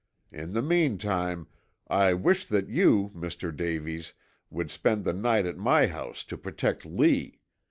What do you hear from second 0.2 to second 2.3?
In the meantime, I